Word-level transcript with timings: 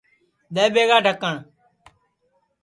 دؔے 0.55 0.65
ٻیگا 0.73 0.97
ڈھکٹؔ 1.05 1.35